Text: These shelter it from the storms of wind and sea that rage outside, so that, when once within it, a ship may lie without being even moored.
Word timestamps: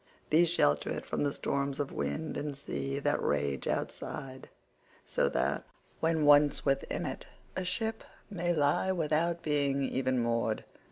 These 0.31 0.49
shelter 0.49 0.89
it 0.89 1.05
from 1.05 1.21
the 1.23 1.31
storms 1.31 1.79
of 1.79 1.91
wind 1.91 2.35
and 2.35 2.57
sea 2.57 2.97
that 2.97 3.21
rage 3.21 3.67
outside, 3.67 4.49
so 5.05 5.29
that, 5.29 5.63
when 5.99 6.25
once 6.25 6.65
within 6.65 7.05
it, 7.05 7.27
a 7.55 7.63
ship 7.63 8.03
may 8.27 8.51
lie 8.51 8.91
without 8.91 9.43
being 9.43 9.83
even 9.83 10.17
moored. 10.17 10.65